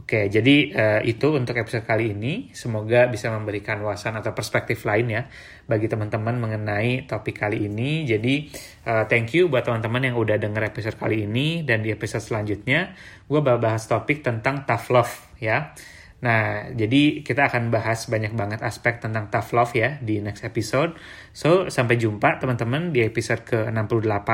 Oke 0.00 0.32
jadi 0.32 0.56
uh, 0.72 1.00
itu 1.06 1.30
untuk 1.36 1.54
episode 1.54 1.86
kali 1.86 2.10
ini. 2.10 2.50
Semoga 2.50 3.06
bisa 3.06 3.30
memberikan 3.30 3.78
wawasan 3.84 4.18
atau 4.18 4.34
perspektif 4.34 4.82
lain 4.82 5.06
ya 5.12 5.22
bagi 5.70 5.86
teman-teman 5.86 6.34
mengenai 6.34 7.06
topik 7.06 7.46
kali 7.46 7.70
ini. 7.70 8.08
Jadi 8.10 8.50
uh, 8.90 9.06
thank 9.06 9.36
you 9.38 9.46
buat 9.46 9.62
teman-teman 9.62 10.10
yang 10.10 10.16
udah 10.18 10.34
denger 10.40 10.66
episode 10.66 10.96
kali 10.98 11.30
ini. 11.30 11.62
Dan 11.62 11.86
di 11.86 11.94
episode 11.94 12.24
selanjutnya 12.24 12.96
gue 13.30 13.38
bakal 13.38 13.60
bahas 13.62 13.86
topik 13.86 14.26
tentang 14.26 14.66
tough 14.66 14.90
love 14.90 15.14
ya 15.38 15.76
Nah, 16.20 16.68
jadi 16.76 17.24
kita 17.24 17.48
akan 17.48 17.72
bahas 17.72 18.04
banyak 18.04 18.36
banget 18.36 18.60
aspek 18.60 19.00
tentang 19.00 19.32
tough 19.32 19.56
love 19.56 19.72
ya 19.72 19.96
di 20.04 20.20
next 20.20 20.44
episode. 20.44 20.92
So, 21.32 21.72
sampai 21.72 21.96
jumpa 21.96 22.36
teman-teman 22.36 22.92
di 22.92 23.00
episode 23.00 23.40
ke-68. 23.48 24.28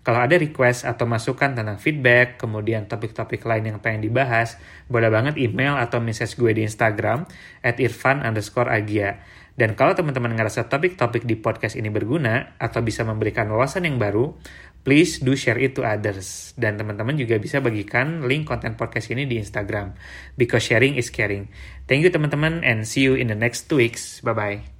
Kalau 0.00 0.20
ada 0.24 0.34
request 0.40 0.88
atau 0.88 1.04
masukan 1.06 1.54
tentang 1.54 1.78
feedback, 1.78 2.40
kemudian 2.40 2.90
topik-topik 2.90 3.44
lain 3.46 3.68
yang 3.68 3.78
pengen 3.78 4.02
dibahas, 4.02 4.58
boleh 4.90 5.12
banget 5.12 5.38
email 5.38 5.76
atau 5.78 6.02
message 6.02 6.34
gue 6.34 6.50
di 6.50 6.66
Instagram 6.66 7.28
at 7.62 7.78
irfan 7.78 8.24
underscore 8.26 8.72
agia. 8.72 9.22
Dan 9.60 9.76
kalau 9.76 9.92
teman-teman 9.92 10.32
ngerasa 10.32 10.72
topik-topik 10.72 11.28
di 11.28 11.36
podcast 11.36 11.76
ini 11.76 11.92
berguna 11.92 12.56
atau 12.56 12.80
bisa 12.80 13.04
memberikan 13.04 13.44
wawasan 13.52 13.84
yang 13.84 14.00
baru, 14.00 14.32
please 14.82 15.20
do 15.20 15.36
share 15.36 15.60
it 15.60 15.76
to 15.76 15.84
others. 15.84 16.52
Dan 16.56 16.80
teman-teman 16.80 17.16
juga 17.16 17.36
bisa 17.36 17.60
bagikan 17.60 18.24
link 18.24 18.48
konten 18.48 18.74
podcast 18.74 19.12
ini 19.12 19.28
di 19.28 19.38
Instagram. 19.40 19.94
Because 20.34 20.64
sharing 20.64 20.96
is 20.96 21.12
caring. 21.12 21.52
Thank 21.86 22.04
you 22.04 22.10
teman-teman 22.12 22.64
and 22.64 22.88
see 22.88 23.04
you 23.04 23.16
in 23.16 23.28
the 23.28 23.38
next 23.38 23.68
two 23.68 23.80
weeks. 23.80 24.24
Bye-bye. 24.24 24.79